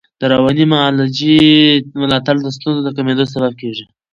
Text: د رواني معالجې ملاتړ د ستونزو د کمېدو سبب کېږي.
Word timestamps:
د 0.19 0.23
رواني 0.33 0.65
معالجې 0.73 1.39
ملاتړ 2.01 2.35
د 2.41 2.47
ستونزو 2.55 2.79
د 2.83 2.89
کمېدو 2.97 3.25
سبب 3.33 3.51
کېږي. 3.61 3.85